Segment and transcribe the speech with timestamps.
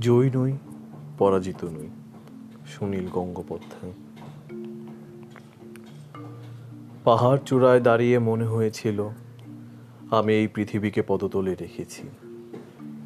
[0.00, 0.52] জয়ী নই,
[1.18, 1.88] পরাজিত নই,
[2.66, 3.92] সুনীল গঙ্গোপাধ্যায়।
[7.04, 9.08] পাহাড় চূড়ায় দাঁড়িয়ে মনে হয়েছিল,
[10.10, 12.02] আমি এই পৃথিবীকে পদতলে রেখেছি।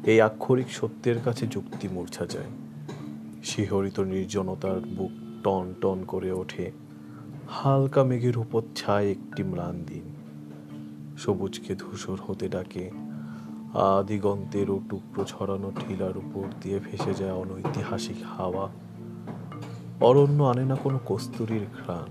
[0.03, 2.49] এই আক্ষরিক সত্যের কাছে যুক্তি মূর্ছা যায়।
[3.43, 5.11] শিহরিত নির্জনতার বুক
[5.43, 6.84] টন টন করে ওঠে।
[7.49, 10.03] হালকা মেঘের উপর ছায় একটি ম্লান দিন।
[11.17, 12.91] সবুজকে ধূসর হতে ডাকে।
[13.73, 18.69] আদিগন্তের ও টুকরো ছড়ানো টিলার উপর দিয়ে ভেসে যায় অনৈতিহাসিক হাওয়া।
[20.01, 22.09] অরণ্য আনে না কোনো কস্তুরীর ঘ্রাণ।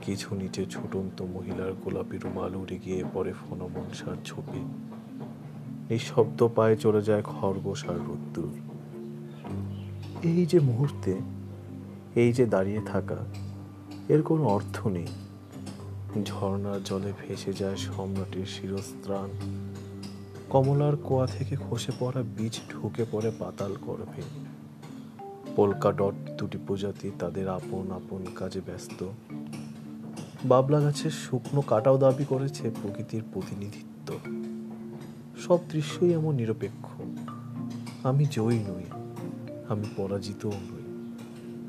[0.00, 4.60] কিছু নিচে ছুটন্ত মহিলার গোলাপি রুমাল উড়ে গিয়ে পড়ে ফনমনসার ঝোপে।
[5.90, 8.52] নিঃশব্দ পায়ে চলে যায় খরগোশ আর রোদ্দুর
[10.22, 11.18] এই যে মুহূর্তে,
[12.14, 13.16] এই যে দাঁড়িয়ে থাকা
[14.10, 15.06] এর কোনো অর্থ নেই।
[16.24, 19.30] ঝর্ণার জলে ভেসে যায় সম্রাটের শিরস্ত্রাণ।
[20.50, 24.22] কমলার কোয়া থেকে খসে পড়া বীজ ঢুকে পড়ে পাতাল গর্ভে।
[25.56, 29.08] পোলকা ডট দুটি প্রজাতি তাদের আপন আপন কাজে ব্যস্ত।
[30.44, 34.18] বাবলা গাছের শুকনো কাটাও দাবি করেছে প্রকৃতির প্রতিনিধিত্ব।
[35.40, 36.88] সব দৃশ্যই এমন নিরপেক্ষ।
[38.06, 38.84] আমি জয়ী নই,
[39.68, 41.14] আমি পরাজিতও নই।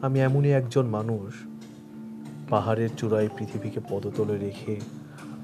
[0.02, 1.34] আমি এমনই একজন মানুষ
[2.52, 4.80] পাহাড়ের চূড়ায় পৃথিবীকে পদতলে রেখে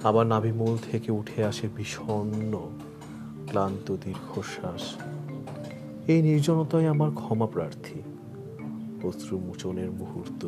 [0.04, 2.54] আবার নাভিমূল থেকে উঠে আসে বিষণ্ণ,
[3.48, 4.96] ক্লান্ত দীর্ঘশ্বাস।
[6.08, 8.02] এই নির্জনতায় আমার ক্ষমা প্রার্থী
[9.08, 10.48] অশ্রু মোচনের মুহূর্ত।